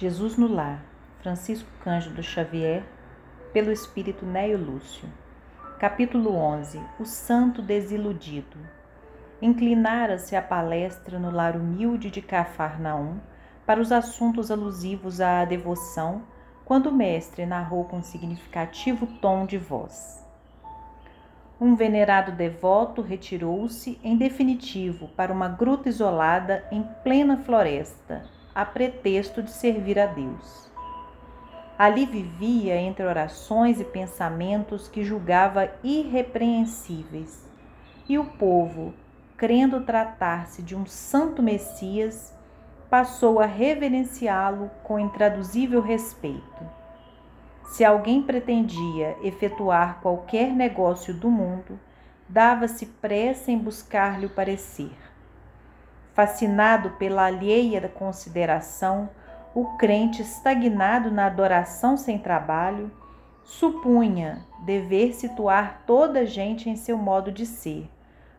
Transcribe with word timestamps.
Jesus 0.00 0.38
no 0.38 0.48
Lar, 0.48 0.82
Francisco 1.20 1.68
Cândido 1.84 2.22
Xavier, 2.22 2.82
pelo 3.52 3.70
Espírito 3.70 4.24
Neio 4.24 4.56
Lúcio. 4.56 5.06
Capítulo 5.78 6.34
11 6.34 6.80
O 6.98 7.04
Santo 7.04 7.60
Desiludido. 7.60 8.56
Inclinara-se 9.42 10.34
a 10.34 10.40
palestra 10.40 11.18
no 11.18 11.30
lar 11.30 11.54
humilde 11.54 12.10
de 12.10 12.22
Cafarnaum 12.22 13.18
para 13.66 13.78
os 13.78 13.92
assuntos 13.92 14.50
alusivos 14.50 15.20
à 15.20 15.44
devoção, 15.44 16.22
quando 16.64 16.86
o 16.86 16.94
mestre 16.94 17.44
narrou 17.44 17.84
com 17.84 18.00
significativo 18.00 19.06
tom 19.20 19.44
de 19.44 19.58
voz. 19.58 20.26
Um 21.60 21.74
venerado 21.74 22.32
devoto 22.32 23.02
retirou-se, 23.02 24.00
em 24.02 24.16
definitivo, 24.16 25.08
para 25.08 25.30
uma 25.30 25.48
gruta 25.50 25.90
isolada 25.90 26.64
em 26.72 26.82
plena 27.04 27.36
floresta, 27.36 28.39
a 28.54 28.64
pretexto 28.64 29.42
de 29.42 29.50
servir 29.50 29.98
a 29.98 30.06
Deus. 30.06 30.70
Ali 31.78 32.04
vivia 32.04 32.76
entre 32.76 33.06
orações 33.06 33.80
e 33.80 33.84
pensamentos 33.84 34.88
que 34.88 35.04
julgava 35.04 35.70
irrepreensíveis, 35.82 37.48
e 38.08 38.18
o 38.18 38.24
povo, 38.24 38.92
crendo 39.36 39.80
tratar-se 39.82 40.62
de 40.62 40.76
um 40.76 40.84
santo 40.84 41.42
Messias, 41.42 42.36
passou 42.90 43.40
a 43.40 43.46
reverenciá-lo 43.46 44.70
com 44.82 44.98
intraduzível 44.98 45.80
respeito 45.80 46.80
se 47.70 47.84
alguém 47.84 48.20
pretendia 48.20 49.16
efetuar 49.22 50.00
qualquer 50.00 50.50
negócio 50.50 51.14
do 51.14 51.30
mundo, 51.30 51.78
dava-se 52.28 52.84
pressa 52.84 53.52
em 53.52 53.58
buscar-lhe 53.58 54.26
o 54.26 54.30
parecer. 54.30 54.90
Fascinado 56.20 56.90
pela 56.98 57.24
alheia 57.24 57.80
consideração, 57.88 59.08
o 59.54 59.78
crente 59.78 60.20
estagnado 60.20 61.10
na 61.10 61.24
adoração 61.24 61.96
sem 61.96 62.18
trabalho, 62.18 62.90
supunha 63.42 64.44
dever 64.62 65.14
situar 65.14 65.80
toda 65.86 66.20
a 66.20 66.24
gente 66.26 66.68
em 66.68 66.76
seu 66.76 66.98
modo 66.98 67.32
de 67.32 67.46
ser, 67.46 67.90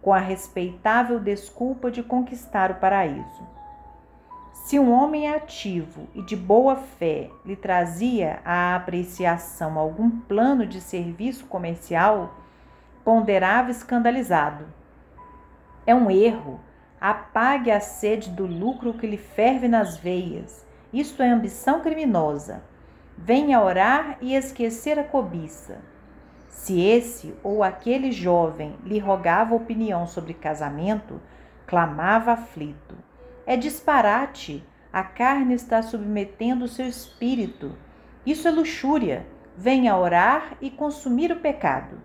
com 0.00 0.12
a 0.12 0.20
respeitável 0.20 1.18
desculpa 1.18 1.90
de 1.90 2.00
conquistar 2.00 2.70
o 2.70 2.76
paraíso. 2.76 3.44
Se 4.52 4.78
um 4.78 4.92
homem 4.92 5.28
ativo 5.28 6.06
e 6.14 6.22
de 6.22 6.36
boa 6.36 6.76
fé 6.76 7.28
lhe 7.44 7.56
trazia 7.56 8.38
à 8.44 8.76
apreciação 8.76 9.80
algum 9.80 10.08
plano 10.08 10.64
de 10.64 10.80
serviço 10.80 11.46
comercial, 11.46 12.34
ponderava 13.04 13.72
escandalizado. 13.72 14.64
É 15.84 15.92
um 15.92 16.08
erro. 16.08 16.60
Apague 17.06 17.70
a 17.70 17.80
sede 17.80 18.30
do 18.30 18.46
lucro 18.46 18.94
que 18.94 19.06
lhe 19.06 19.18
ferve 19.18 19.68
nas 19.68 19.96
veias. 19.96 20.66
Isto 20.92 21.22
é 21.22 21.28
ambição 21.28 21.80
criminosa. 21.82 22.62
Venha 23.18 23.60
orar 23.60 24.16
e 24.20 24.34
esquecer 24.34 24.98
a 24.98 25.04
cobiça. 25.04 25.82
Se 26.48 26.80
esse 26.80 27.34
ou 27.42 27.62
aquele 27.62 28.10
jovem 28.10 28.76
lhe 28.84 28.98
rogava 28.98 29.54
opinião 29.54 30.06
sobre 30.06 30.32
casamento, 30.32 31.20
clamava 31.66 32.32
aflito 32.32 32.96
é 33.46 33.56
disparate. 33.56 34.64
A 34.92 35.02
carne 35.02 35.54
está 35.54 35.82
submetendo 35.82 36.64
o 36.64 36.68
seu 36.68 36.86
espírito. 36.86 37.76
Isso 38.24 38.46
é 38.46 38.50
luxúria. 38.50 39.26
Venha 39.56 39.96
orar 39.96 40.56
e 40.60 40.70
consumir 40.70 41.30
o 41.32 41.40
pecado. 41.40 42.00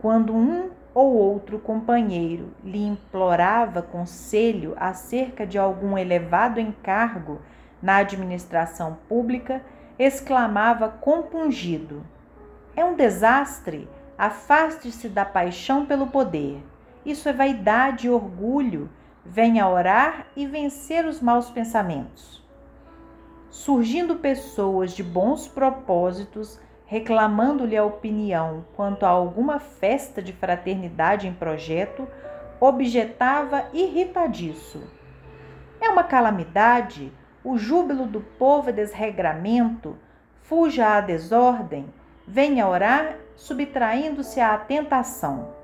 Quando 0.00 0.34
um 0.34 0.70
ou 0.94 1.14
outro 1.14 1.58
companheiro 1.58 2.48
lhe 2.64 2.84
implorava 2.84 3.82
conselho 3.82 4.74
acerca 4.76 5.46
de 5.46 5.58
algum 5.58 5.96
elevado 5.96 6.58
encargo 6.58 7.40
na 7.80 7.96
administração 7.96 8.98
pública, 9.08 9.62
exclamava 9.98 10.88
compungido: 10.88 12.04
É 12.76 12.84
um 12.84 12.94
desastre! 12.94 13.88
Afaste-se 14.18 15.08
da 15.08 15.24
paixão 15.24 15.86
pelo 15.86 16.08
poder. 16.08 16.62
Isso 17.06 17.26
é 17.26 17.32
vaidade 17.32 18.06
e 18.06 18.10
orgulho 18.10 18.90
venha 19.24 19.66
orar 19.66 20.26
e 20.36 20.46
vencer 20.46 21.06
os 21.06 21.20
maus 21.20 21.48
pensamentos. 21.48 22.44
Surgindo 23.48 24.16
pessoas 24.16 24.92
de 24.92 25.02
bons 25.02 25.48
propósitos, 25.48 26.60
reclamando-lhe 26.90 27.76
a 27.76 27.84
opinião 27.84 28.64
quanto 28.74 29.06
a 29.06 29.08
alguma 29.08 29.60
festa 29.60 30.20
de 30.20 30.32
fraternidade 30.32 31.28
em 31.28 31.32
projeto, 31.32 32.04
objetava 32.58 33.66
irritadiço. 33.72 34.82
É 35.80 35.88
uma 35.88 36.02
calamidade, 36.02 37.12
o 37.44 37.56
júbilo 37.56 38.06
do 38.06 38.20
povo 38.20 38.70
é 38.70 38.72
desregramento, 38.72 39.96
fuja 40.42 40.96
à 40.96 41.00
desordem, 41.00 41.86
venha 42.26 42.66
orar, 42.66 43.18
subtraindo-se 43.36 44.40
à 44.40 44.58
tentação. 44.58 45.54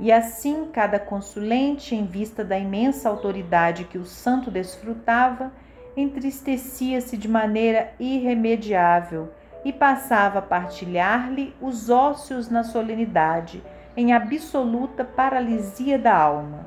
E 0.00 0.10
assim, 0.10 0.68
cada 0.72 0.98
consulente, 0.98 1.94
em 1.94 2.04
vista 2.04 2.44
da 2.44 2.58
imensa 2.58 3.08
autoridade 3.08 3.84
que 3.84 3.98
o 3.98 4.04
santo 4.04 4.50
desfrutava, 4.50 5.52
entristecia-se 5.96 7.16
de 7.16 7.28
maneira 7.28 7.92
irremediável 8.00 9.28
e 9.64 9.72
passava 9.72 10.38
a 10.38 10.42
partilhar-lhe 10.42 11.54
os 11.60 11.90
ócios 11.90 12.48
na 12.48 12.62
solenidade, 12.62 13.62
em 13.96 14.12
absoluta 14.12 15.04
paralisia 15.04 15.98
da 15.98 16.16
alma. 16.16 16.66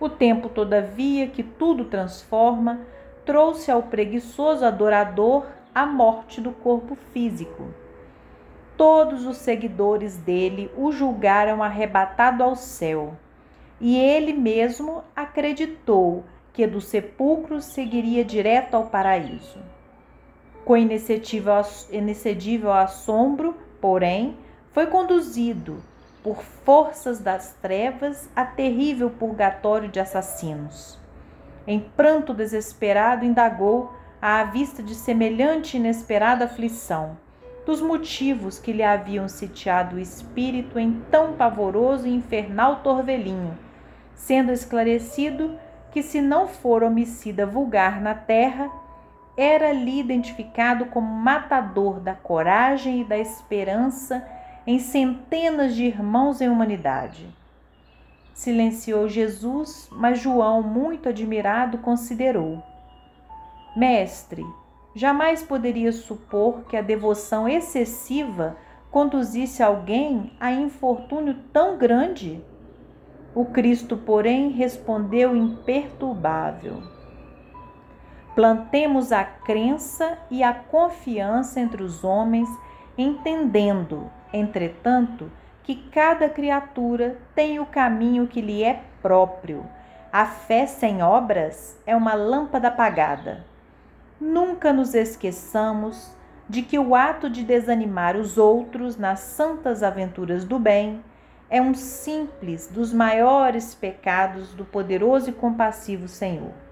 O 0.00 0.08
tempo, 0.08 0.48
todavia, 0.48 1.26
que 1.26 1.42
tudo 1.42 1.84
transforma, 1.84 2.80
trouxe 3.24 3.70
ao 3.70 3.82
preguiçoso 3.82 4.64
adorador 4.64 5.46
a 5.74 5.84
morte 5.84 6.40
do 6.40 6.52
corpo 6.52 6.94
físico 7.12 7.68
todos 8.76 9.26
os 9.26 9.38
seguidores 9.38 10.16
dele 10.16 10.70
o 10.76 10.92
julgaram 10.92 11.62
arrebatado 11.62 12.42
ao 12.42 12.54
céu. 12.54 13.16
E 13.80 13.96
ele 13.96 14.32
mesmo 14.32 15.02
acreditou 15.14 16.24
que 16.52 16.66
do 16.66 16.80
sepulcro 16.80 17.60
seguiria 17.60 18.24
direto 18.24 18.74
ao 18.74 18.86
paraíso. 18.86 19.58
Com 20.66 20.76
inexcedível 20.76 22.72
assombro, 22.72 23.56
porém, 23.80 24.36
foi 24.72 24.88
conduzido 24.88 25.80
por 26.24 26.42
forças 26.42 27.20
das 27.20 27.54
trevas 27.62 28.28
a 28.34 28.44
terrível 28.44 29.08
purgatório 29.08 29.88
de 29.88 30.00
assassinos. 30.00 30.98
Em 31.68 31.78
pranto 31.78 32.34
desesperado, 32.34 33.24
indagou, 33.24 33.92
à 34.20 34.42
vista 34.42 34.82
de 34.82 34.96
semelhante 34.96 35.76
inesperada 35.76 36.46
aflição, 36.46 37.16
dos 37.64 37.80
motivos 37.80 38.58
que 38.58 38.72
lhe 38.72 38.82
haviam 38.82 39.28
sitiado 39.28 39.94
o 39.94 40.00
espírito 40.00 40.80
em 40.80 41.00
tão 41.12 41.34
pavoroso 41.34 42.08
e 42.08 42.14
infernal 42.14 42.80
torvelinho, 42.82 43.56
sendo 44.16 44.50
esclarecido 44.50 45.56
que, 45.92 46.02
se 46.02 46.20
não 46.20 46.48
for 46.48 46.82
homicida 46.82 47.46
vulgar 47.46 48.00
na 48.00 48.16
terra, 48.16 48.68
era 49.36 49.70
ali 49.70 50.00
identificado 50.00 50.86
como 50.86 51.06
matador 51.06 52.00
da 52.00 52.14
coragem 52.14 53.02
e 53.02 53.04
da 53.04 53.18
esperança 53.18 54.26
em 54.66 54.78
centenas 54.78 55.74
de 55.74 55.84
irmãos 55.84 56.40
em 56.40 56.48
humanidade. 56.48 57.28
Silenciou 58.34 59.08
Jesus, 59.08 59.88
mas 59.92 60.18
João, 60.18 60.62
muito 60.62 61.08
admirado, 61.08 61.78
considerou: 61.78 62.62
Mestre, 63.76 64.44
Jamais 64.96 65.42
poderia 65.42 65.92
supor 65.92 66.62
que 66.62 66.74
a 66.74 66.80
devoção 66.80 67.46
excessiva 67.46 68.56
conduzisse 68.90 69.62
alguém 69.62 70.32
a 70.40 70.50
infortúnio 70.50 71.34
tão 71.52 71.76
grande. 71.76 72.42
O 73.34 73.44
Cristo, 73.44 73.98
porém, 73.98 74.52
respondeu 74.52 75.36
imperturbável: 75.36 76.82
Plantemos 78.36 79.12
a 79.12 79.24
crença 79.24 80.18
e 80.30 80.42
a 80.42 80.52
confiança 80.52 81.58
entre 81.58 81.82
os 81.82 82.04
homens, 82.04 82.46
entendendo, 82.98 84.10
entretanto, 84.30 85.32
que 85.62 85.74
cada 85.90 86.28
criatura 86.28 87.16
tem 87.34 87.58
o 87.58 87.64
caminho 87.64 88.26
que 88.26 88.42
lhe 88.42 88.62
é 88.62 88.82
próprio. 89.00 89.64
A 90.12 90.26
fé 90.26 90.66
sem 90.66 91.02
obras 91.02 91.80
é 91.86 91.96
uma 91.96 92.12
lâmpada 92.12 92.68
apagada. 92.68 93.42
Nunca 94.20 94.70
nos 94.70 94.94
esqueçamos 94.94 96.14
de 96.46 96.60
que 96.60 96.78
o 96.78 96.94
ato 96.94 97.30
de 97.30 97.42
desanimar 97.42 98.16
os 98.16 98.36
outros 98.36 98.98
nas 98.98 99.20
santas 99.20 99.82
aventuras 99.82 100.44
do 100.44 100.58
bem 100.58 101.02
é 101.48 101.62
um 101.62 101.72
simples 101.72 102.68
dos 102.68 102.92
maiores 102.92 103.74
pecados 103.74 104.52
do 104.52 104.64
poderoso 104.66 105.30
e 105.30 105.32
compassivo 105.32 106.06
Senhor. 106.06 106.65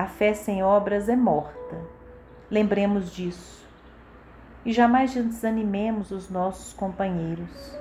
A 0.00 0.06
fé 0.06 0.32
sem 0.32 0.62
obras 0.62 1.10
é 1.10 1.14
morta. 1.14 1.76
Lembremos 2.50 3.12
disso. 3.12 3.68
E 4.64 4.72
jamais 4.72 5.12
desanimemos 5.12 6.10
os 6.10 6.30
nossos 6.30 6.72
companheiros. 6.72 7.78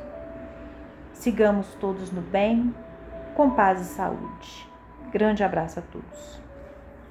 Sigamos 1.14 1.74
todos 1.76 2.12
no 2.12 2.20
bem, 2.20 2.76
com 3.38 3.52
paz 3.52 3.80
e 3.80 3.86
saúde. 3.86 4.70
Grande 5.14 5.46
abraço 5.46 5.80
a 5.80 5.82
todos. 5.82 6.42